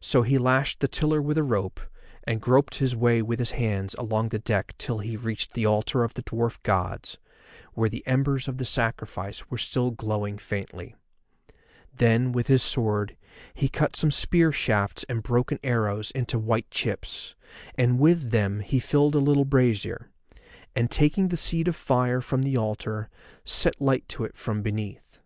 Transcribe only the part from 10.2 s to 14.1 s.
faintly. Then with his sword he cut some